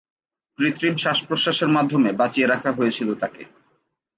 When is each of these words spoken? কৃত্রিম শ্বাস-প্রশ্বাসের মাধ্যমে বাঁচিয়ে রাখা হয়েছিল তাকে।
কৃত্রিম 0.59 0.95
শ্বাস-প্রশ্বাসের 0.95 1.69
মাধ্যমে 1.69 2.09
বাঁচিয়ে 2.13 2.47
রাখা 2.47 2.71
হয়েছিল 2.71 3.09
তাকে। 3.15 3.43